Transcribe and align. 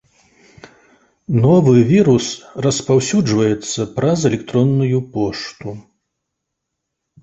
Новы 1.43 1.75
вірус 1.91 2.27
распаўсюджваецца 2.69 3.81
праз 4.01 4.19
электронную 4.35 4.99
пошту. 5.17 5.81